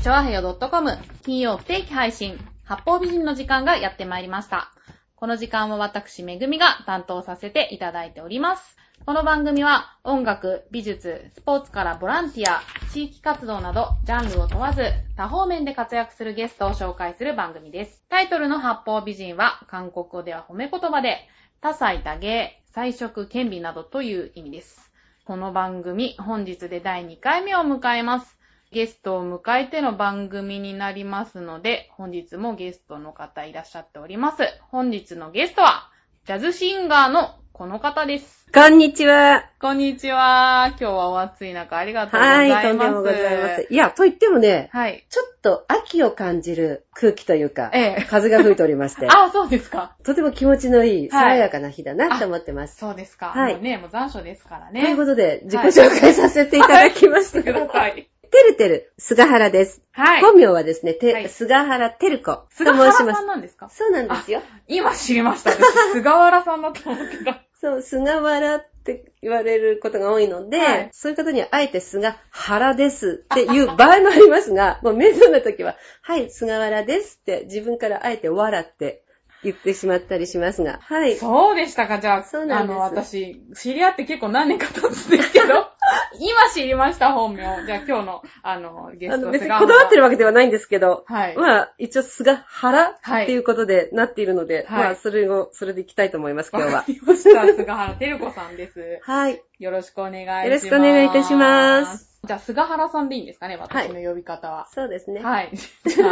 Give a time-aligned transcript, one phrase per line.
[0.00, 0.90] チョアヘヨ .com
[1.24, 4.70] 金曜不定期配信、八方美人の時間がやってまいりました。
[5.16, 8.76] この時間は私、めぐみが担当させていただいております。
[9.04, 14.84] この番組は音楽、美術、スポーツからボランティア、地域活動などジャンルを問わず
[15.16, 18.04] 多方面で活躍するゲストを紹介する番組です。
[18.08, 21.28] タイトルの八方美人は韓国語では褒め言葉で
[21.60, 24.92] 多彩多芸、彩色、兼美などという意味です。
[25.24, 28.37] この番組、本日で第2回目を迎えます。
[28.70, 34.42] ゲストを迎えての番組になりますので、本日もゲストの方いらっしゃっております。
[34.70, 35.90] 本日のゲストは、
[36.26, 38.46] ジャズシンガーのこの方です。
[38.54, 39.50] こんにちは。
[39.58, 40.66] こんにちは。
[40.68, 42.66] 今日はお暑い中ありがとうございます。
[42.66, 43.66] はい、とんでもございます。
[43.70, 45.06] いや、と言ってもね、はい。
[45.08, 48.06] ちょっと秋を感じる空気というか、ええ。
[48.10, 49.96] 風が吹いておりまして、 あ、そうですか。
[50.04, 52.76] とても気持ちのいい、はい爽やかな日だなって思ってます。
[52.76, 53.28] そうですか。
[53.28, 54.90] はいもうね、もう残暑ですからとね。
[54.90, 57.42] いうことで、自己紹介させていただきました。
[57.42, 58.08] ください。
[58.30, 59.82] てるてる、菅原です。
[59.92, 60.20] はい。
[60.20, 63.22] 本名はですね、てはい菅原てる子と菅原さ申します。
[63.24, 64.42] んなんですかそうなんですよ。
[64.66, 65.50] 今知りました。
[65.50, 67.42] 私、菅原さんだと思ってた。
[67.60, 79.02] そう、菅原って言われることが多いので、はいそういう方にはあえて菅原ですっていう場合もありますが、もう面倒な時は、はい、菅原ですって自分からあえて笑って
[79.44, 81.16] 言ってしまったりしますが、はい。
[81.16, 85.68] そうでしたか、じゃあ、そうなんですあの、私、知り合って結構何年か経つんですけど、
[86.18, 87.42] 今知りました、本名。
[87.66, 89.98] じゃあ今日の、あの、ゲあのスト別にこだわってる。
[89.98, 91.36] るわけではないんですけど、はい。
[91.36, 96.84] まあ、一応菅原はいっていうことでなっているので、はいまあ、それを、それでいきたいと思います、今日はわか。
[96.88, 97.46] りました。
[97.46, 99.00] 菅原照子さんです。
[99.04, 99.42] はい。
[99.58, 100.46] よろしくお願いします。
[100.46, 102.17] よろしくお願いいたします。
[102.26, 104.66] じゃあ、菅原さんでいいんですかね、私の呼び方は。
[104.72, 105.22] そうですね。
[105.22, 105.50] はい。
[105.54, 106.10] じゃあ、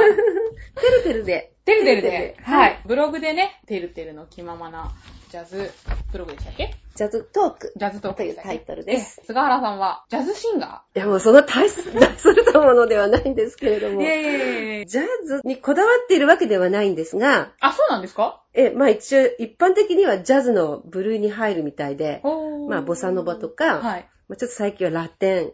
[0.80, 1.52] てるてるで。
[1.64, 2.80] てるてるでてるてるで、はい。
[2.86, 4.92] ブログでね、てるてるの気ままな
[5.30, 5.72] ジャズ
[6.12, 9.20] ブログでしたっけジャズトークジャズトークというタイトルです。
[9.22, 14.00] え菅原さんは、ジャズシンガいや、もうその大す、大それたものではないんですけれどーも。
[14.00, 18.42] いやいやいジャズにこだわっているわけではないんですが、あ、そうなんですか？
[18.54, 22.22] え、まあ一応一般的にはジャズの部類に入るみたいで、
[22.68, 24.08] まあボサノバとか、はい。
[24.28, 25.52] まあちょっと最近はラテン。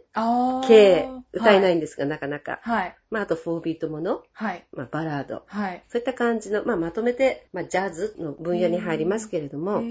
[0.68, 1.76] 系歌えないい。
[1.76, 2.60] んですが、なかなか。
[2.62, 2.96] はい。
[3.10, 4.64] まああと4ビートもの、はい。
[4.72, 5.42] まあバラード。
[5.46, 5.82] はい。
[5.88, 9.82] そういった感じの、まあまとめて、まあジャズの分野に入りますけれども、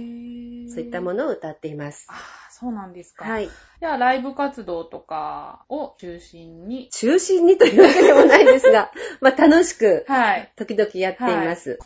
[0.72, 2.08] そういったものを歌っています。
[2.10, 3.26] あーそうなんですか。。
[3.26, 3.50] はいい。
[3.80, 10.52] じゃあ、ライブ活動とかを中心に、中心にというわけでもないですが、 まあ楽しく、はい。
[10.56, 11.80] 時々やっています。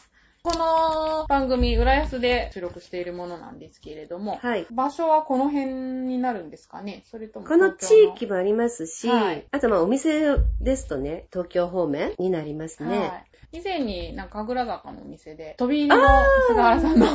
[0.44, 4.68] この番組、浦安で収録しているものなんですけれども、はい。
[4.69, 5.66] 場所はこの辺
[6.07, 7.03] になるんですかね？
[7.09, 13.00] それともこの地東域もありますし、はいあとまあお店ですとね、東京方面になりますね。
[13.00, 13.25] はい。
[13.53, 16.07] 以前になんか神楽坂のお店で、飛び入りの
[16.50, 17.07] 菅原さんの、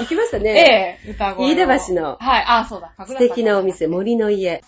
[0.00, 0.98] 行きましたね。
[1.04, 1.48] ええ、歌声を。
[1.48, 2.16] 飯田橋の。
[2.20, 4.62] はい、あ、そうだ、神素敵なお店、森の家。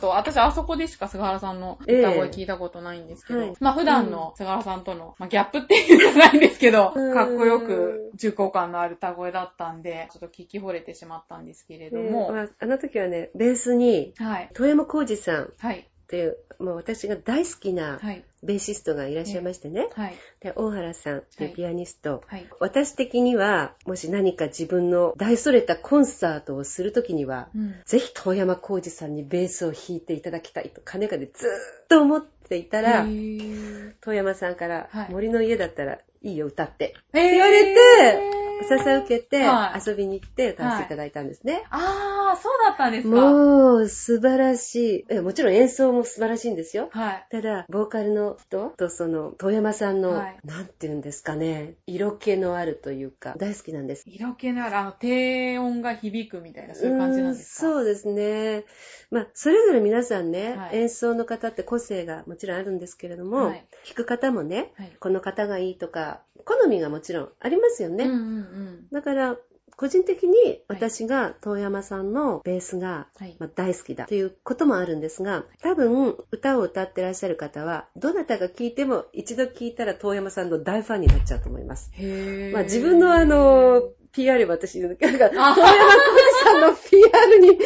[0.00, 3.56] と、私あそこでしか菅原さんの歌声聞いたことないんですけど、ええはい。
[3.60, 7.14] まあ普段の菅原さんとの、まあギャップっていうんじゃないんですけど、うん。
[7.14, 19.88] かっこよく重厚感のある歌声だったんで、ちょっと聞き惚れてしまったんですけれども、まああの時はね、ベースに、はい、遠山浩二さんっはい、ていう、もう私が大好きなはい、ベーシストがいらっしゃいましてね。
[19.94, 22.22] はい、で、大原さんっていうピアニスト。
[22.26, 22.46] はい。
[22.58, 27.74] 私的には、もし何か自分の大それたコンサートをするときには、うん。
[27.84, 31.48] ぜひ遠山浩二さんにベースを弾いていただきたいと、金がでずー
[31.84, 36.94] っと思っていたら遠山さんから、はい森の家だったらいいよ、歌って。
[37.12, 41.64] 言言われてお誘い受けて、はい遊びに行って歌わせていただいたんですね。
[41.70, 43.16] あー、そうだったんですか。
[43.16, 45.06] もう、素晴らしい。
[45.08, 46.88] えもちろん演奏も素晴らしいんですよ。
[46.92, 47.26] はい。
[47.30, 54.02] ただ、ボーカルの人とその、遠山さんの、はいなんて言うんですかね、色気のあるというか、大好きなんです。
[54.06, 57.66] 色気のある、あの、低音が響くみたいな、そういう感じなんですか？
[57.66, 58.64] そうですね。
[59.10, 64.92] まあ、それぞれ皆さんね、はい演奏の方って個性がもちろんあるんですけれども、はい弾く方もね、はい。
[65.00, 68.04] この方がいいとか、好みがもちろんありますよね。
[68.04, 68.88] うんうんうん。
[68.92, 69.36] だから、
[69.76, 73.36] 個人的に私が遠山さんのベースが、はい。
[73.38, 81.90] まあ、大好きだということもあるんですが、多分歌を歌ってらっしゃる方は、どなたが聴いても一度聴いたら遠山さんの大ファンになっちゃうと思います。
[81.94, 87.58] へーまあ自分のあの、PR は私、なんか、遠山あ浩二さんの PR に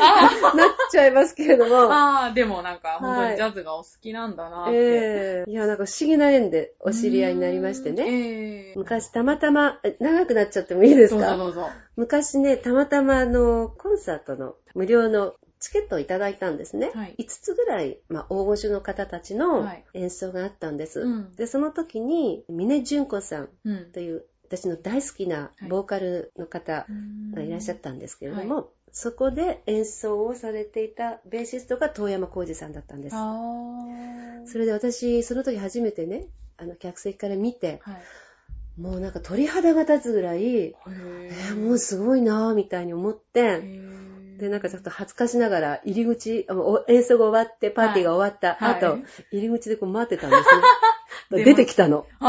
[0.00, 4.76] あなっちゃいますけれども、あー、でもなんか、本当はいにジャズがお好きなんだなって。
[4.76, 8.04] ええいや、なんか不思議な縁でお知り合いになりましてね。
[8.04, 11.36] ね昔たまたま、え長くなっちゃってもいいですか？
[11.36, 11.70] どうぞどうぞ。
[11.96, 16.92] 昔ね、たまたまあの、コンサートの無料のチケットをいただいたんですね。
[16.94, 21.00] はい5つぐらい、まあ、大御所の方たちのはい演奏があったんです。
[21.00, 23.48] うんで、その時に、峰純子さん。
[23.92, 26.86] という、私の大好きなボーカルの方
[27.34, 33.16] がいらっしゃったんですけれども、そこで演奏をされていたベーシストが遠山浩二さんだったんです。
[34.50, 38.80] それで私、その時初めてね、あの、客席から見て、はい。
[38.80, 43.60] もうなんか鳥肌が立つぐらい、えーもうすごいなぁ、みたいに思って、
[44.38, 46.46] で、なんかちょっと恥ずかしながら、入り口、
[46.88, 48.74] 演奏が終わって、パーティーが終わったはい。
[48.76, 49.36] 後、はい。
[49.36, 50.62] 入り口でこう待ってたんです出ね。
[51.30, 52.06] 出てきたの。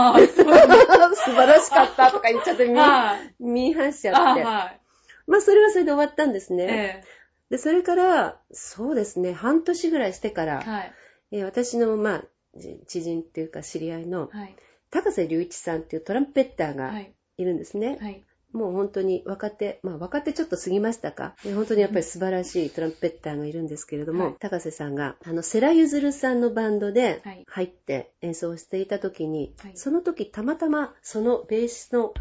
[1.15, 3.43] 素晴らしかったとか言っちゃって見、はい。
[3.43, 4.43] 見入っちあゃって。
[4.43, 4.81] はい。
[5.27, 7.03] まあ、それはそれで終わったんですね。
[7.03, 7.19] え
[7.49, 10.93] で、それから、そうですね、半年ぐらいしてから、えはい。
[11.31, 12.23] えー私の、まあ、
[12.55, 14.55] じ知人っていうか知り合いの、はい。
[14.91, 17.13] 高瀬隆一さんっていうトランペッターがはい。
[17.37, 17.97] いるんですね。
[18.01, 18.23] はい。
[18.51, 21.35] もう本当に若手、まあ若手ちょっと過ぎましたか？
[21.43, 32.13] で本当にやっぱり素晴らしいトランペッターがいるんですけれども、はい高瀬さんが、あの、セラユズルさんのバンドではい入って演奏していた時に、はいその時たまたまそのベースの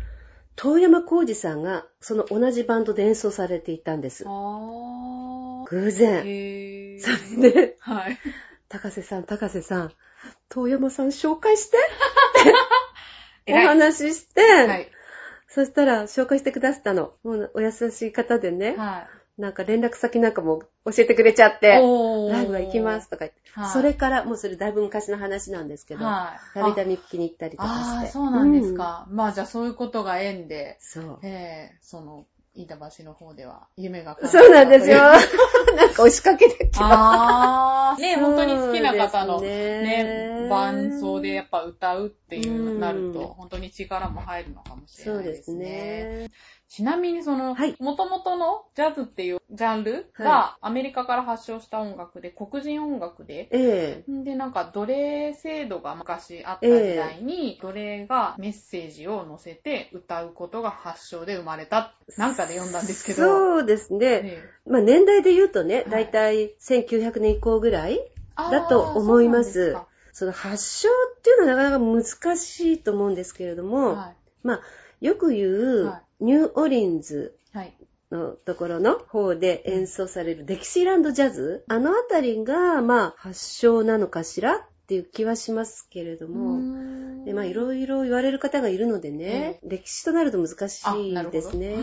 [0.57, 4.25] 遠山浩二さんがその同じバンドで演奏されていたんです。
[4.25, 6.21] 偶然。
[7.01, 8.19] それで、はい。
[8.69, 9.93] 高瀬さん、高瀬さん、
[10.51, 11.79] 遠山さん紹介して
[13.51, 14.91] お話しして、はい。
[15.49, 17.13] そしたら紹介してくださったの。
[17.25, 18.99] もうお優しい方でね、は
[19.39, 19.41] い。
[19.41, 26.55] なんか連絡先なんかも教えてくれちゃって、ライブは行きますとか言って、はいそれから、もうそれだいぶ昔の話なんですけど、はい。
[26.55, 27.81] たびたび聞きに行ったりとかして。
[27.81, 29.07] ああー、そうなんですか。
[29.11, 31.19] まあじゃあそういうことが縁で、そう。
[31.23, 32.27] ええその、
[32.59, 34.99] 飯田橋の方では夢が叶ったそうなんですよ。
[35.77, 36.81] なんか押しかけてきます。
[36.83, 46.31] ああ、 ね、本当に好きな方の、ねね、伴奏でやっぱ歌うっていううんなると、本当に力も入るのかもしれそうでないですすね。
[46.69, 46.75] ね。
[46.77, 61.95] ちなみにその、はい元々のジャズっていうジャンルがアメリカから発祥した音楽で、黒人音楽で、ええで、なんか奴隷制度が昔あった時代に、奴隷がメッセージを載せて歌うことが発祥で生まれた。
[62.17, 63.23] なんかで読んだんですけど。
[63.23, 64.07] そうですね。
[64.07, 67.99] ええまあ年代で言うとね、いだいたい1900年以降ぐらい
[68.37, 74.61] だと思いますそうなんでその発祥っていうのはなかなか難しいと思うんですけれどすも、かまあ、
[75.01, 77.35] よく言う、はニューオリンズ。
[78.11, 91.77] のところの方で演奏されるデキシーランドジャズ、あのあたりが、まあ、発祥なのかしらっていう気はしますけれども、でまあ、いろいろ言われる方がいるのでね、歴史となると難しいですね。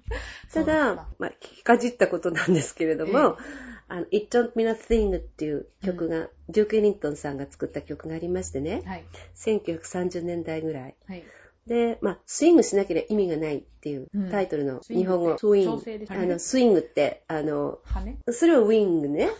[0.52, 9.04] ただか、まあ、聞きかじったことなんですけれども、えあの、It Don't Mean a Thing っていう曲が、デューク・エリントンさんが作った曲がありましてね、はい。
[9.36, 10.94] 1930年代ぐらい。
[11.08, 11.24] はい。
[11.66, 16.06] で、まあ、スイングしなければ意味がないっていううんタイトルの日本語、ってスイング。
[16.08, 19.30] あの、スイングって、あの、羽それはウィングね。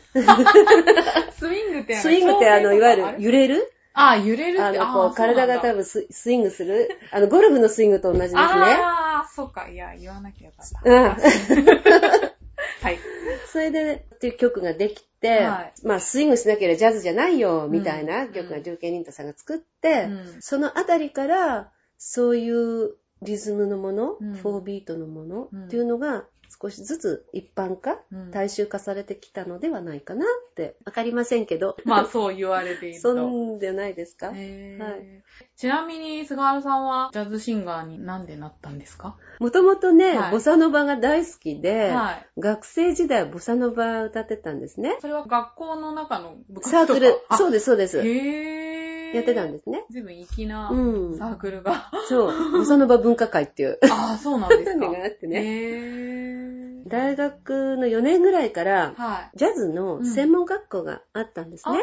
[1.39, 3.23] スイングってスイングってあの、いわゆるる。
[3.23, 3.73] 揺れる？
[3.93, 5.77] あ、揺れるって、あの、こう、体が多分。
[5.77, 6.89] 分ススイングする？
[7.11, 8.41] あの、ゴルフのスイングと同じですね。
[8.41, 9.69] ああ、そうか。
[9.69, 10.91] いや、言わなきゃよかった。
[10.91, 11.17] うん
[12.83, 12.99] はい。
[13.53, 26.25] それで、っていう曲ができて、はいまあ、スイングしなければジャズじゃないよ、みたいなうん曲がデューケイ・リントさんが作って、うんそのあたりから、そういうリズムのもの、うん4ビートのものうんっていうのが、
[26.63, 31.77] 少しずつ一般化、うん大衆化されてきたのではないかなって、わかりませんけど。
[31.85, 33.29] まあ、そう言われているそと。
[33.29, 34.37] んではないですか、はい
[35.57, 39.17] ちなみに、菅原さんはジャズシンガーになんでなったんですか？
[39.39, 42.27] もともとね、はいボサノバが大好きで、はい。
[42.41, 44.97] 学生時代はボサノバ歌ってたんですね。
[45.03, 46.71] それは学校の中の部活とか？
[46.71, 47.99] サークル、あそうです、そうです。
[47.99, 48.90] へー。
[49.15, 49.85] やってたんですね。
[49.91, 50.77] 随分粋なう
[51.13, 51.91] んサークルが。
[52.09, 54.77] そう、ボサノバ文化会っていうあ あ、そうなんですか。
[54.77, 56.83] のがあってね。
[56.87, 59.39] 大学の4年ぐらいから、はい。
[59.39, 61.79] ジャズの専門学校があったんですね。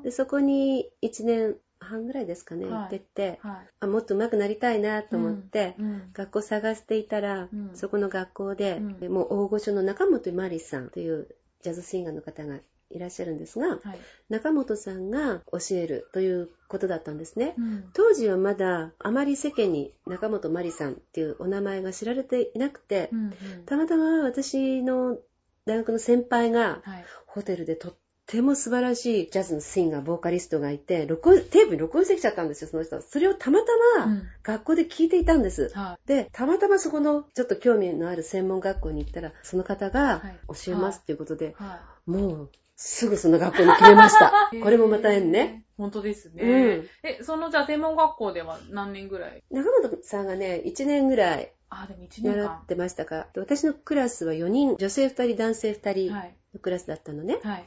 [0.00, 3.66] あでそこに1年半ぐらいですかね、はい行ってって、ーはい。
[3.80, 6.02] あもっと上手くなりたいなと思って、うん。
[6.12, 11.28] 学校探していたら、うんそこの学校で、うんもう大御所の中本真理さんという
[11.62, 12.58] ジャズシンガーの方が
[12.92, 13.98] いらっしゃるんですが、はい。
[14.28, 17.54] 中本さんが教えるということだったんですね。
[17.58, 17.90] うん。
[17.92, 23.32] 当時はまだあまり世間に中本真理さんっていうお名前が知られていなくて、うんうん
[23.66, 25.18] たまたま私の
[25.64, 27.04] 大学の先輩がはい。
[27.26, 27.94] ホテルでとっ
[28.26, 33.00] ても素晴らしいジャズのシンガー、ボーカリストがいて、録音テープに録音してきちゃったんですよ、その人。
[33.00, 33.66] それをたまた
[33.98, 35.70] まうん学校で聞いていたんです。
[35.74, 41.54] はで、たまたまそこのちょっと興味のある専門学校に行ったら、その方がはい教えますっていうことで、い。
[41.62, 42.50] はもう
[42.84, 44.60] すぐその学校に決めましたい。
[44.62, 45.64] これもまた縁ね。。
[45.78, 46.76] 本当ですうね。
[46.78, 46.88] ん。
[47.04, 49.42] え、そのじゃあ専門学校では何年ぐらい？
[49.50, 52.66] 中本さんがね、1年ぐらいあ、でも1年間習っ。
[52.66, 53.28] てましたか。
[53.34, 56.36] で私のクラスは4人、女性2人、男性2人はい。
[56.54, 57.38] のクラスだったのね。
[57.42, 57.64] はい。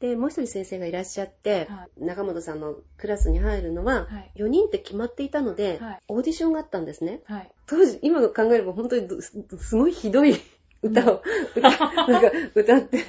[0.00, 4.32] で、もう一人先生がいらっしゃって、は中本さんのクラスに入るのは、はい。
[4.36, 7.20] 4人って決まっていたので、はいオーディションがあったんですね。
[7.24, 7.50] はい。
[7.66, 10.34] 当時、今考えれば本当にすごいひどい
[10.82, 11.22] 歌を、
[11.54, 13.04] 歌、なんか歌って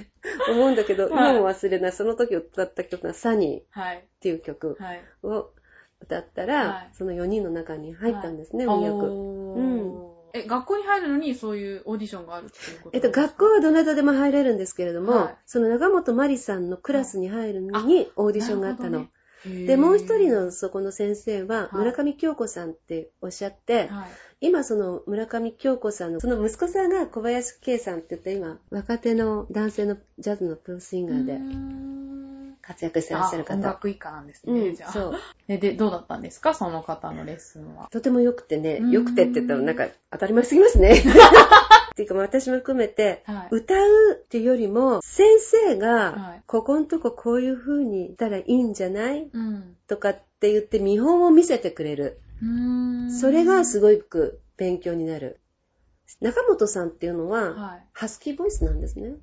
[0.50, 1.92] 思うんだけど、はい今も忘れない。
[1.92, 4.08] その時歌った曲がサニーっはい。
[4.20, 5.04] ていう曲はい。
[5.24, 5.52] を
[6.02, 9.06] 歌ったら、はいその4人の中に入ったんですね、はい運よく。
[9.06, 9.62] おーう
[10.10, 12.98] んえ、学校に入るのにそういうオーディションがあるっていうこと？
[12.98, 19.08] えっと、学校はどなたでも入れるんですけれども、はいその長本まりさんのクラスに入るのにオーディションがあったの。
[19.46, 24.10] でで、もう一人のそこの先生は、はい村上京子さんっておっしゃって、はい。
[24.46, 31.40] 今その村上京子さんの、その息子さんが小林圭さんって言って今、若手の男性のジャズのプロシンガーで
[32.62, 33.54] 活躍してらっしゃる方。
[33.54, 34.92] あ音楽一家なんですね、うん、じゃあ。
[34.92, 35.14] そう。
[35.48, 36.54] え、で、どうだったんですか？
[36.54, 37.88] その方のレッスンは。
[37.92, 40.92] とても良くてねう、ん良くてって言ったらなんか当たり前すぎますね。
[41.94, 43.48] っていうか私も含めて、はい。
[43.52, 49.30] 歌うっていうよりも、先生はいが、ここんとここういう風に言ったらいいんじゃない？
[49.32, 49.78] うん。
[49.88, 52.20] とかって言って見本を見せてくれる。
[53.20, 55.40] それがすごく勉強になる。
[56.22, 57.88] 中本さんっていうのは、はい。
[57.94, 59.16] ハスキーボイスなんですね。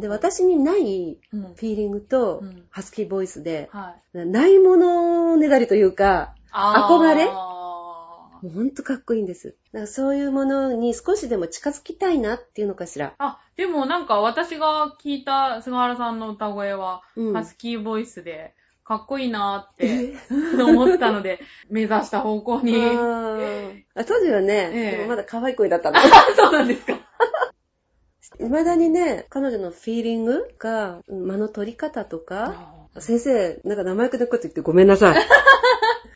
[0.00, 1.42] で、私にないうん。
[1.42, 4.26] フィーリングとうんハスキーボイスで、はい。
[4.26, 7.28] ないものねだりというか、あ憧れ？
[7.30, 9.56] あもうほんとかっこいいんです。
[9.72, 13.14] だからそういうものに少しでも近づきたいなっていうのかしら。
[13.18, 18.54] あ、でもなんか私が聞いた菅原さんの歌声は、うんハスキーボイスで、
[18.84, 20.14] かっこいいなーって
[20.58, 22.76] え思ったので、目指した方向に。
[22.76, 25.98] あ当時はね、ええでもまだ可愛い声だったの。
[26.36, 27.00] そうなんですか。
[28.38, 35.22] 未だにね、彼女のフィーリングが、間の取り方とか、先生、なんか生意気なこと言ってごめんなさい。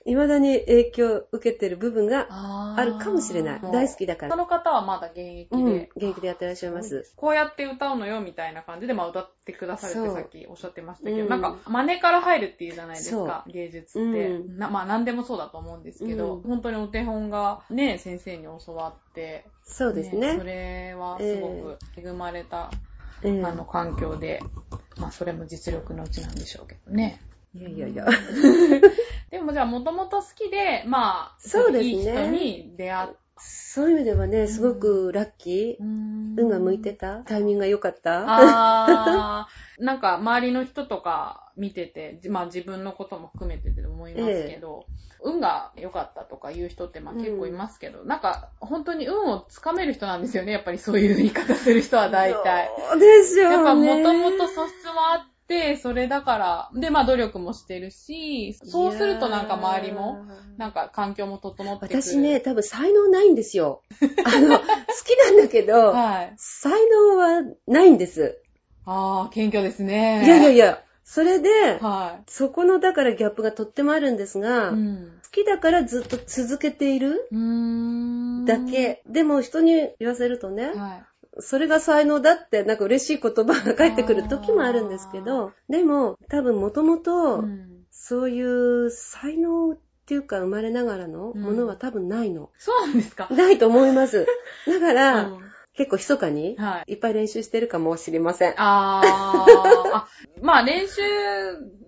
[0.09, 3.61] 未だに影響を受けてる部分がああるかもしれない。
[3.61, 4.31] 大好きだから。
[4.33, 7.13] その方はまだ現役うんで。、元気でやってらっしゃいます。
[7.15, 14.29] こうやって歌うのよみたいな感じで、まあ歌ってくださるってさっきおっしゃってましたけど、うんなんか真似から入るっていうじゃないですか、芸術って。
[14.29, 20.41] うんなまあ何でもそうだと思うんですけど、うん本当にお手本がね、先生に教わって、そうですそね。
[20.43, 22.77] れはすごく恵まれた、え
[23.23, 24.43] えあの環境で、
[24.97, 27.21] まあそれも実力のうちなんでしょうけどね。
[27.55, 28.07] いやいやいや。
[29.31, 31.91] でもじゃあもともと好きで、まあ、そうですね。
[31.91, 33.09] いい人に出会っ
[33.41, 35.83] そういう意味ではね、すごくラッキー。
[35.83, 37.19] 運運が向いてた。
[37.19, 38.25] タイミングが良かった。
[38.27, 44.87] あー、なんか周りの人とか見てて、まあ自分のことも含めてで思いますけど、
[45.23, 52.71] 運が良かったとか言う人ってまあ結構いますけど、なんか本当に運をつかめる人なんですよね、やっぱりそういう言い方する人は大体。
[52.91, 53.55] そうですよね。
[53.57, 62.03] やっぱもともと素質もあって、それだから、でまあ努力もしてるし、そうするとなんか周りも、なんか環境も整ってくる。
[62.03, 63.83] 私ね、多分才能ないんですよ。
[64.25, 66.35] あの、好きなんだけど、はい。
[66.37, 68.41] 才能はないんです。
[68.85, 70.25] あー、謙虚ですね。
[70.25, 74.69] いやいやいや、それで、はそこのだからギャップがとってもあるんですが、い。
[74.69, 75.19] うん。
[75.25, 77.27] 好きだからずっと続けている。
[78.45, 79.03] だけ。
[79.07, 81.05] でも人に言わせるとね、はい。
[81.41, 92.51] それが才能だってなんか嬉しい言葉が返ってくる時もあるんですけど、でも多分もともとうんそういう才能っていうか生まれながらのものは多分ないの。
[92.59, 94.27] そうなんですかないと思います。
[94.67, 95.41] だから、うん
[95.79, 96.93] 結構密かにはい。
[96.93, 98.55] いっぱい練習してるかもしれません。
[98.57, 100.09] あー あ、
[100.43, 101.01] まあ練習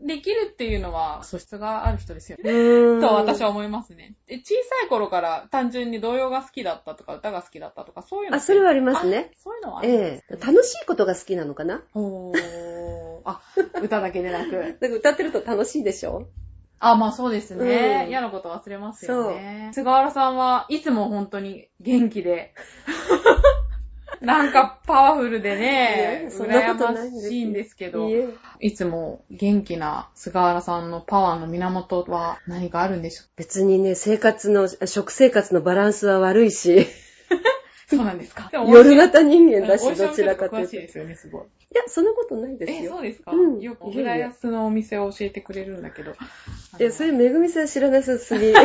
[0.07, 3.01] できるっていうのは素質がある人ですよね。
[3.01, 4.15] と私は思いますね。
[4.29, 9.31] で小さい頃から単純に童謡が好きだったとか歌が好きだったとかそういうのあ、それはありますね。
[9.33, 11.83] あそういうのはあるんですええ楽しいことが好きなのかな？
[11.93, 13.21] ほー。
[13.25, 13.41] あ、
[13.83, 14.53] 歌だけでなく。
[14.57, 16.29] なんか歌ってると楽しいでしょ？
[16.83, 18.05] あ、まあそうですね。
[18.05, 19.71] うん嫌なこと忘れますよね。
[19.75, 22.55] 菅原さんはいつも本当に元気で、
[24.25, 26.95] なんかパワフルでね羨ま
[27.29, 28.29] しいんですけどい、え
[28.61, 36.87] いつも元気な菅原さんのパワーの源は何かあるんでしょ別にね、生活の、食生活のバランスは悪いし、う
[37.89, 40.71] そうなんですか 夜型人間だし、どちらかというと。
[40.71, 41.43] しいですよね、すごい。
[41.75, 42.93] や、そんなことないですえ、よ。
[42.93, 43.33] そうですか？
[43.33, 46.13] うんよく、いやいや浦安のお店を教えてくれるんだけど。
[46.79, 48.51] いや、そういうめぐみさん知らなさすぎ。
[48.51, 48.63] いや、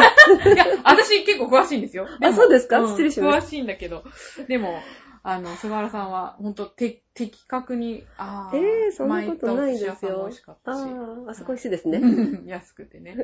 [0.83, 2.07] 私結構詳しいんですよ。
[2.19, 2.81] もそうですか？
[2.81, 4.03] ん失礼しま詳しいんだけど。
[4.47, 4.81] でも、
[5.27, 10.29] あの、菅原さんは、本当て、的確に、ああ、えーそんなことないですよ。
[10.65, 11.99] ああ、あそこ美味しいですね。
[12.45, 13.17] 安くてね。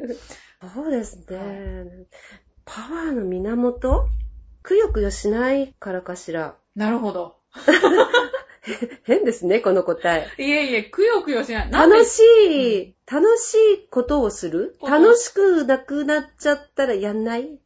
[0.73, 1.37] そうですね。
[1.37, 2.07] はい
[2.65, 4.07] パワーの源？
[4.63, 6.55] くよくよしないからかしら。
[6.75, 7.37] なるほど。
[9.03, 10.27] 変ですね、この答え。
[10.41, 11.71] いえいえ、くよくよしない。
[11.71, 14.75] 楽しい、楽しいことをする？
[14.81, 17.59] 楽しくなくなっちゃったらやんない？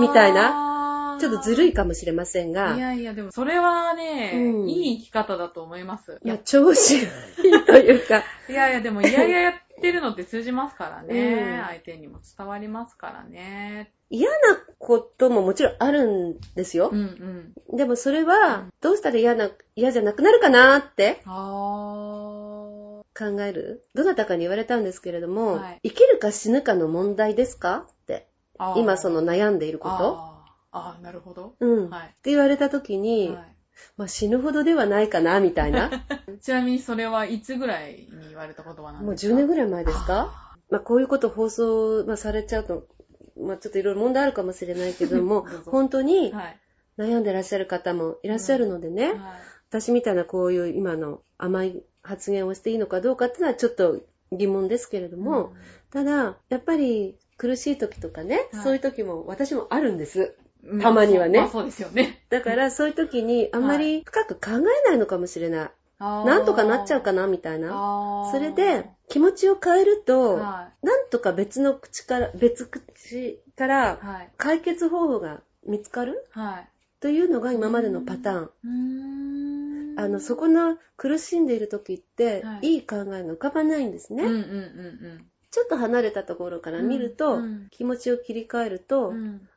[0.00, 0.89] みたいな？
[1.20, 2.76] ちょっとずるいかもしれませんが。
[2.76, 6.18] いやいや、でもそれはね、うんいい生き方だと思います。
[6.24, 7.06] いや、調子が
[7.44, 11.58] いいというか、いやいや、でも、いやいややってるのって通じますからね。
[11.60, 13.92] うん相手にも伝わりますからね。
[14.12, 14.36] 嫌な
[14.78, 16.90] ことももちろんあるんですよ。
[16.92, 17.76] うんうん。
[17.76, 21.22] でもそれは、どうしたら嫌な、嫌じゃなくなるかなって？
[21.26, 23.84] あ考える？
[23.94, 27.86] どなたかに言われたんですけれども、はい生きるか死ぬかの問題ですか？
[27.88, 28.26] って。
[28.58, 28.78] ー。
[28.78, 30.29] 今その悩んでいること。
[30.72, 31.56] あーあー、なるほど。
[31.60, 31.86] うん。
[31.86, 32.08] っはい。
[32.22, 33.44] て言われた時に、は
[33.96, 35.90] まあ死ぬほどではないかな、みたいな。
[36.28, 40.20] い、 ちなみにそれはいつぐらいに言われた言葉なんもうですか？10年ぐらい前ですか？
[40.20, 42.86] あまあこういうこと放送、まあ、されちゃうと、
[43.36, 46.60] まあちょっといろいろ問題あるかもしれないけども ど本当ーにはい。
[46.98, 49.16] 悩んでらっしゃる方もいらっしゃるのでね、はい
[49.70, 54.00] 私みたいなこういう今の甘い発言をしていいのかどうかっていうのはちょっと
[54.32, 55.52] 疑問ですけれども、
[55.92, 60.34] ただ、やっぱり苦しい時とかね、はいそういう時も私もあるんです。
[60.64, 62.24] うんたまにはねまあそうですよね。
[62.30, 65.70] だからそういう時にあんまり深く考えないのかもしれない。
[65.98, 67.68] ななんとかなっちゃうかなみたいな。
[67.68, 74.28] なそれで気持ちを変えると、はなんとか別の口から、別口から。
[74.38, 76.26] 解決方法が見つかる？
[76.30, 76.68] はい。
[77.00, 79.94] というのが今までのパターン。
[79.98, 84.24] あの、そこの苦しんでいる時って、はいい、い考えが浮かばないんですね。
[84.24, 87.40] うんうんうんちょっと離れたところから見ると、
[87.72, 89.48] 気持ちを切り替えると、うん。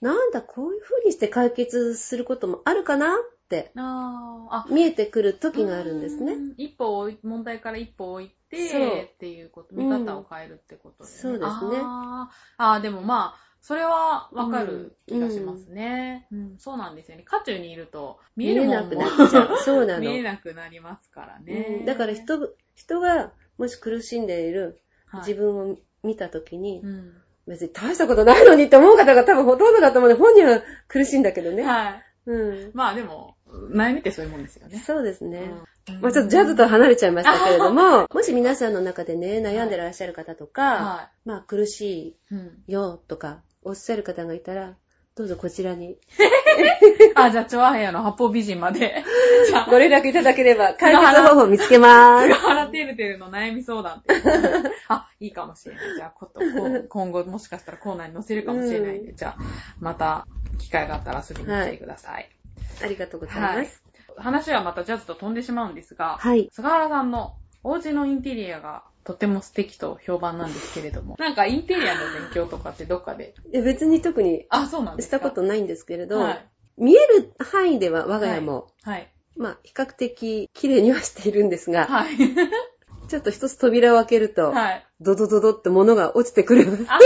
[0.00, 0.08] うん。
[0.08, 4.66] なんだ、こういう風にして解決することもあるかなってあ。
[4.70, 6.36] 見えてくる時があるんですねう。
[6.36, 6.54] ん。
[6.56, 11.34] 一歩問題から一歩置いて、っていうこと、見方を変えるってことですね。
[11.34, 17.24] うんそうですねあーあー、でもまあ、それはわかる気がしますね、うんそうなんですよね。
[17.24, 19.58] 渦中にいると、見えるもんも見えなくなっちゃう。
[19.58, 20.00] そうなの。
[20.00, 21.78] 見えなくなりますからね。
[21.80, 31.62] うんだから人、人がもし苦しんでいるはい、自分を見た時に、うん別に大したことないのにって思う方が多分ほとんどだと思うので、本人は苦しいんだけどね。
[31.62, 32.02] はい。
[32.26, 32.70] うん。
[32.74, 33.36] まあでも、
[33.72, 34.82] 悩みってそういうもんですよね。
[34.86, 35.50] そうですね。
[35.50, 35.62] うん
[36.02, 42.18] まあちょっとジャズとは離れちゃいましたけれども、もし皆さんの中でね、悩んでらっしゃる方とか、はまあ苦し。
[42.66, 44.76] いよとか、おっしゃる方がいたら、
[45.18, 45.96] どうぞこちらに
[47.16, 49.02] あ、じゃあ、チョアヘアの八方美人まで。
[49.50, 52.40] じゃあ、ご連絡いただければ 解決方法を見つけま菅す。
[52.40, 54.14] 原てるてるの悩み相談って。
[54.86, 55.96] あ、いいかもしれない。
[55.96, 56.40] じゃあ、こと
[56.88, 59.36] 今後もしかしたらコーナーに載せるかもしれないんで、うじゃあ、
[59.80, 60.24] また
[60.58, 62.30] 機会があったら遊びに来てください。
[62.80, 63.82] ありがとうございはいます。
[64.18, 66.48] 話はまたジャズと飛んでしまうんですが、はい。
[66.52, 75.16] 菅原さんのお家のインテリアがとても素敵と評判なんですけれども、なんかインテリアの勉強とかってどっかで、いや別に特にあ、そうなんですか？
[75.16, 76.48] したことないんですけれど、はい。
[76.76, 79.10] 見える範囲では我が家も、はい。
[79.34, 82.18] まあ比較的綺麗にはしているんですが、はい。
[83.08, 84.86] ちょっと一つ扉を開けると、はい。
[85.00, 86.98] ドドドドって物が落ちてくるあっ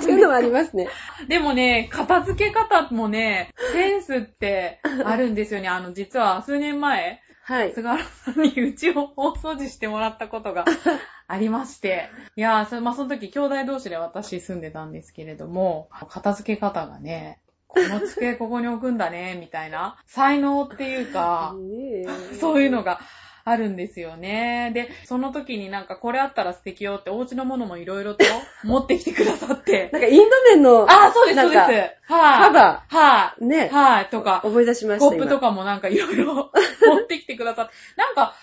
[0.00, 0.88] ていうのはありますね。
[1.26, 5.66] でもね、片付け方もね、センスってあるんですよね。
[5.66, 7.72] あの、実は数年前、はい。
[7.72, 10.66] 菅原さんにうちを大掃除してもらったことが
[11.26, 12.10] ありまして。
[12.36, 21.54] いやー、そまあ、その時兄弟同士で私住んでたんですけれども、片付け方がね、この机ここに置くんだね、みたいな、才能っていうか、
[22.38, 23.00] そういうのが
[23.48, 24.70] あるんですよね。
[24.74, 28.24] で、その時になんかこれあったら素敵よってお家のものもいろいろと
[28.64, 29.90] 持ってきてくださって。
[29.92, 32.12] なんかインド麺のああ、そうです、そうです。
[32.12, 32.40] はい。
[32.42, 33.44] カバはい。
[33.44, 34.06] ー、ね、はい。
[34.06, 36.50] とか、思い出しましたコップとかもなんかいろいろ
[36.86, 37.74] 持ってきてくださって。
[37.96, 38.34] なんか、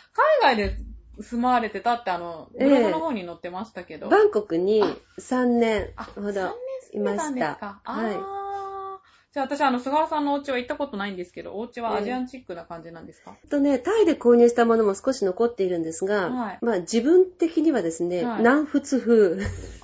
[0.42, 0.76] 海外で
[1.22, 4.08] 住まわれてたってあの、ブログの方に載ってましたけど。
[4.08, 4.84] 今バンコクに
[5.20, 6.56] 3年あ、ほ3年ど。
[6.92, 7.82] 住んでたんですか。
[7.86, 8.45] あー。
[9.36, 19.36] じゃあ私、あの、菅原さんのお家は行ったことないんですけど、お家はアジアンチックな感じなんですか、とね、タイで購入したものも少し残っているんですが、はいまあ自分的にはですね、はい南仏風。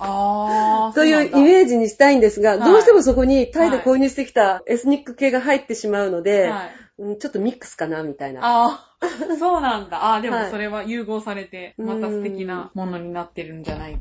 [0.94, 1.42] というイ。
[1.42, 6.70] メージにしたいんですが、はいどうしてもそこにタイで購入してきたエスニック系が入ってしまうので、はい。
[7.02, 8.40] うんちょっとミックスかなみたいな。
[8.42, 9.36] あー。
[9.38, 10.14] そうなんだ。
[10.14, 14.00] あー、ではいもそれは融合されて、また素敵なものになってるんじゃない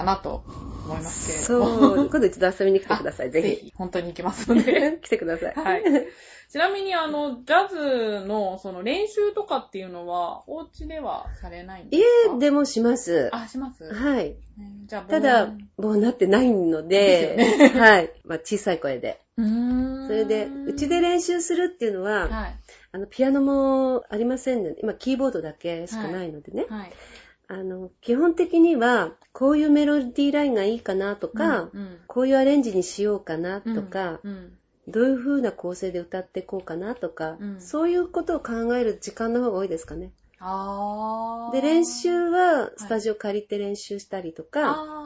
[0.00, 0.42] かなと
[0.86, 1.78] 思いますけれども。
[1.78, 3.66] そう、今度一度遊びに来てください、あぜひ。。
[3.66, 3.72] ひ。
[3.76, 4.98] 本当に行きますので。
[5.02, 5.54] 来てください。
[5.54, 5.82] はい。
[6.50, 12.34] ちなみに、あの、ジャズの、その、練習とかっていうのは、お家ではされないんですか？
[12.34, 13.28] 家でもします。
[13.32, 13.84] あ、します？
[13.92, 14.30] はい。
[14.58, 15.46] うんじゃあ、ただ
[15.78, 18.12] もうなってないので、ですよ はい。
[18.24, 19.20] まあ、小さい声で。
[19.36, 19.42] そ
[20.12, 22.56] れで、うちで練習するっていうのは、はい。
[22.92, 26.66] あの、ピアノもありませんので、今、キーボードだけしかないのでね。
[26.68, 26.92] はい。
[27.50, 34.52] あの、基本的には、こういうメロディーラインがいいかなとか、うん、こういうアレンジにしようかなとか、うん。
[34.86, 40.10] どういう風な構成で歌っていこうかなとか、うんそういうことを考える時間の方が多いですかね。
[41.52, 44.60] で、練習はスタジオ借りて練習したりとか。
[44.60, 44.96] は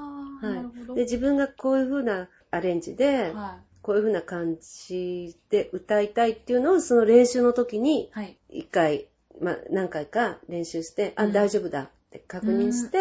[0.42, 0.94] いなるほど。
[0.94, 8.08] で、自分がこういう風なアレンジで、はこういう風な感じで歌いたいっていうのをその練習の時にい。
[8.12, 8.36] はい。
[8.50, 9.06] 一回、
[9.40, 12.98] まあ何回か練習して、あ、うん大丈夫だって確認して、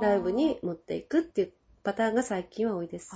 [0.00, 3.12] ライブに持っていくっていうパターンが最近は多いです。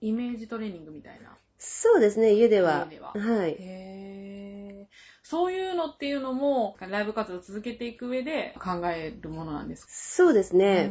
[0.00, 1.36] イメージトレーニングみたいな。
[1.58, 2.86] そうですね、家では。
[2.90, 3.56] 家でははい。
[3.58, 9.92] へーそういうのっていうのも、ライブ活動を続けていく上で考えるものなんですか？
[9.92, 10.90] そうですね。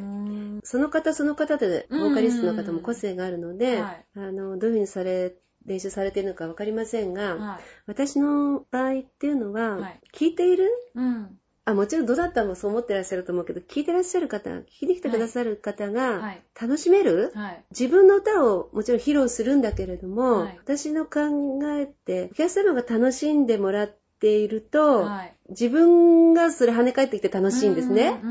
[0.63, 5.34] その方その方で、うんボーカリストの方も個性があるので、はいあの、どういうふうにされ、
[5.66, 7.62] 練習されているのかわかりませんが、はい。
[7.88, 11.40] 私の場合っていうのは、はい聞いているうん。
[11.68, 17.66] あ、もちろんどなたもそう思ってらっしゃると思うけど、聞いてらっしゃる方、聞きに来てくださる方はがい、楽しめる、はい。
[17.72, 25.34] 自分の歌をもちろん披露するんだけれども、はい私の考えて、お客様が楽しんでもらっていると、はい。
[25.50, 28.22] 自分がそれ跳ね返ってきて楽しいんですね。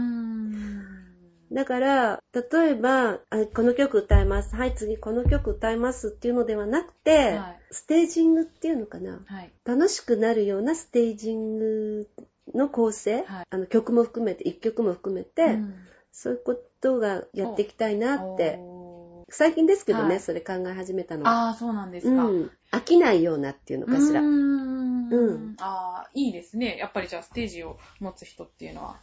[1.53, 4.57] だから、例えばあ、この曲歌います。
[4.57, 9.21] はい、次この曲歌いますっていうのではなくて、はいステージングっていうのかな。
[9.27, 9.53] はい。
[9.65, 12.09] 楽しくなるようなステージング
[12.55, 15.75] の構成、はいあの曲も含めて、一曲も含めて、うん
[16.19, 18.59] そういうことがやっていきたいなって、
[19.29, 21.49] 最近ですけどね、はいそれ考え始めたのは。
[21.49, 22.25] ああ、そうなんですか。
[22.25, 22.51] うん。
[22.71, 24.21] 飽きないようなっていうのかしら。
[24.21, 26.79] うーんうんああ、いいですね。
[26.79, 28.97] やっぱりじゃあステージを持つ人っていうのは。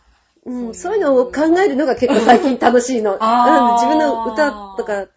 [0.46, 3.14] うん、そうういううのを考えるのが結構最近楽しいの。
[3.16, 5.08] うん、自分の歌とか、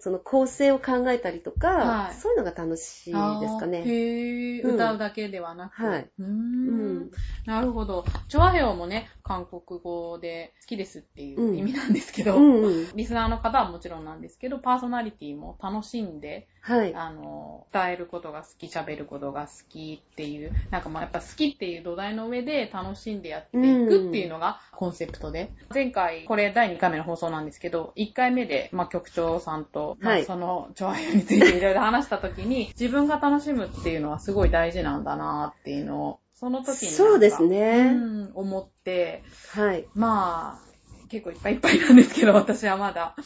[0.00, 3.82] その構成を考えたりとか、はいそういうのが楽しいですかあーね。
[3.84, 5.82] へえ、うん歌うだけではなく。
[5.82, 6.10] はい。
[6.18, 7.10] うーうんん。
[7.46, 8.04] なるほど。
[8.28, 12.96] チョアヘオもね、韓国語で好きですっていう意味なんですけど、うんうん。
[12.96, 16.94] リスナーの方はもちろんなんですけど、パーソナリティも楽しんで、はい。
[16.94, 39.24] あの、伝えることが好き、喋ることが好きっていう、なんかまあやっぱ好きっていう土台の上で楽しんでやっていくっていうのがコンセプトで、前回、これ第2回目の放送なんですけど、1回目で、まあ局長さんと、まはいあその、調和についていろいろ話した時に、自分が楽しむっていうのはすごい大事なんだなっていうのを、その時にそうですねうん、思って、
[39.54, 39.86] はい。
[39.94, 43.16] まあ、結構いっぱいいっぱいなんですけど、私はまだ。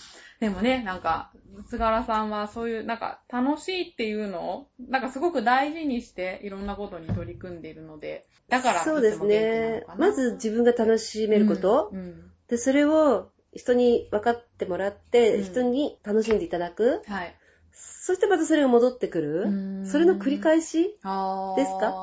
[0.41, 1.31] でもね、なんか、
[1.69, 9.85] 菅原さんはそういう、なんか、楽しいっていうのを、なんかすごく大事にして、いろんなことに取り組んでいるので、だから、そうですね。
[9.99, 17.03] まず自分が楽しめること、うんうんで、それを人に分かってもらって、うん人に楽しんでいただく。
[17.07, 17.35] はい。
[17.73, 19.43] そしてまたそれが戻ってくる。
[19.45, 19.49] う
[19.83, 21.03] んそれの繰り返しです
[21.81, 21.95] か？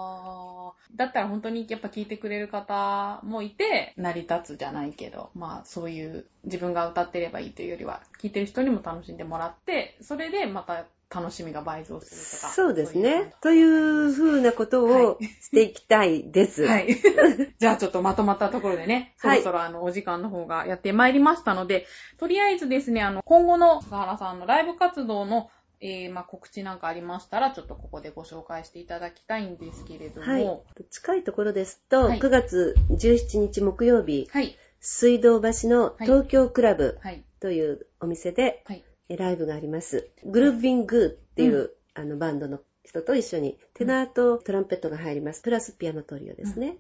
[0.95, 12.53] だったら本当にやっぱ聞いてくれる方もいて、成り立つじゃないけど、まあそういう自分が歌ってればいいというよりは、聞いてる人にも楽しんでもらって、それでまた楽しみが倍増するとか。
[12.53, 13.33] そうですいね。
[13.41, 16.65] というふうなことはをしていきたいです。
[16.65, 16.95] はい。
[17.57, 25.49] じゃあちょっとまとまったところでね、そはいろそろあの、お時間の方がやってまいりましたので、とりあえずですね、あの、今後の菅原さんのライブ活動の、
[25.81, 30.85] えー、まあ、告知なんかありましたら、ちょっとここでご紹介していただきたいんですけれども、はい。
[30.89, 34.57] 近いところですと、はい9月17日木曜日、はい。
[34.81, 37.23] 水道橋の東京クラブはい。
[37.39, 38.63] というお店で
[39.09, 40.09] ライブがあります。
[40.25, 45.41] グルービングっていう、うあのバンドの人と一緒にテナーとトランペットが入ります。
[45.41, 46.77] プラスピアノトリオですね。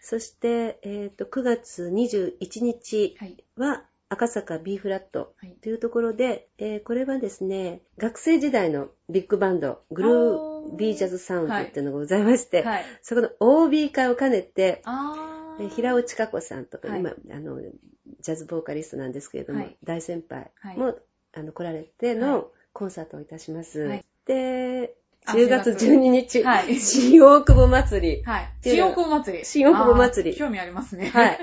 [0.00, 3.44] そして、えっと9月21日はい。
[3.56, 5.50] は赤坂 B フラットはい。
[5.62, 12.84] というところで、えーこれはですね、学生時代のビッグバンド、グルービージャズサウンドっていうのがございまして、はい。
[13.02, 14.82] そこの OB 会を兼ねて、
[15.74, 17.60] 平尾千佳子さんとか、はい今あの、
[18.20, 20.96] ジャズボーカリストなんですけれども、はい大先輩はいも、
[21.32, 23.80] あの来られてはいのコンサートをいたします。
[23.80, 24.94] はいで、
[25.26, 28.22] あ10月10月12日、はい新大久保祭り。
[28.24, 28.52] はい。
[28.62, 29.44] 新大久保祭り。
[29.44, 31.08] 新大久保祭り興味ありますね。
[31.08, 31.38] はい。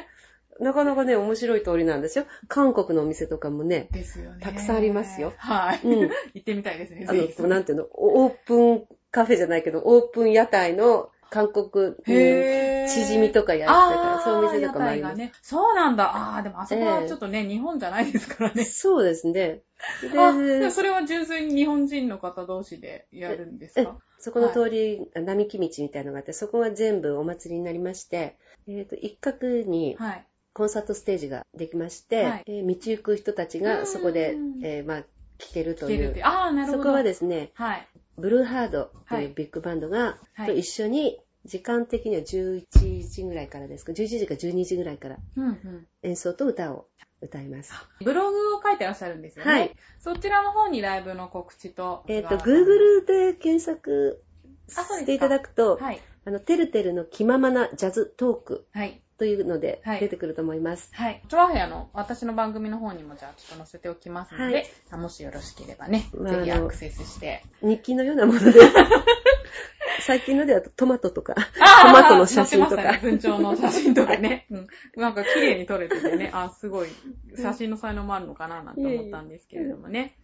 [0.61, 2.25] なかなかね、面白い通りなんですよ。
[2.47, 4.37] 韓国のお店とかもね、ですよね。
[4.41, 5.79] たくさんありますよはい。
[5.83, 7.05] うん 行ってみたいですね。
[7.09, 12.87] あの、なんていうの、オープンカフェじゃないけど、オープン屋台の韓国、うんへー。
[12.87, 15.17] チヂミとかやってたから、そういう店とかもあります。
[15.17, 15.31] ね。
[15.41, 16.15] そうなんだ。
[16.15, 18.63] ああ、でもあそこはええちょっとね、日本じゃないですからね。
[18.65, 19.61] そうですね。
[20.15, 30.25] あ、でそれは純粋に日本人の方同士でやるんですえかそこの通り、並木道みたいなのがあって、そこが全部お祭りになりまして、えっ、と、一角にはい。
[30.53, 35.03] コンサートステージができまして、はいえー道行く人たちがそこでうん、えーまあ、
[35.37, 36.21] 聴けるという。
[36.23, 36.83] ああ、なるほど。
[36.83, 37.87] そこはですね、はい。
[38.17, 45.17] ブルーハードとはいいうビッグバンドが、はいと一緒に、時間的には11時ぐらいからですか、11時か12時ぐらいから。
[46.03, 46.87] 演奏と歌を
[47.21, 47.73] 歌います。
[48.03, 49.51] ブログを書いてらっしゃるんですよね。
[49.51, 49.75] はい。
[49.99, 52.03] そちらの方にライブの告知と。
[52.07, 54.23] えっ、と、Google で検索
[54.67, 55.99] していただくと、はい。
[56.25, 59.01] あの、てるてるの気ままなジャズトークはい。
[59.21, 60.89] というのではい出てくると思います。
[60.93, 61.21] はい。
[61.29, 67.43] チョアヘアの私の番組の方にもじゃあちょっと載せておきますので、はいあもしよろしければね、まあぜひアクセスして。
[67.61, 68.59] 日記のようなもので
[70.01, 71.41] 最近のではトマトとか、ト
[71.93, 74.47] マトの写真とか文鳥の写真とかね。
[74.49, 74.67] うん。
[74.95, 76.87] なんか綺麗に撮れててね、あ、すごい、
[77.37, 80.17] 写真の才能もあるのかななんて思ったんですけれどもね。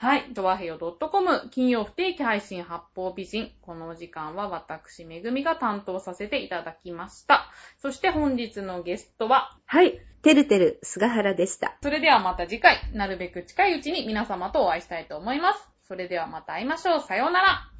[0.00, 0.32] はい。
[0.32, 3.52] ドアヘヨ .com 金曜不定期配信八方美人。
[3.60, 7.52] この時間は私、めぐみが担当させていただきました。
[7.76, 10.00] そして本日のゲストは、はい。
[10.22, 11.76] てるてる、菅原でした。
[11.82, 15.68] それではまた次回、なるべく近いうちに皆様とお会いしたいと思います。
[15.86, 17.00] それではまた会いましょう。
[17.02, 17.79] さようなら。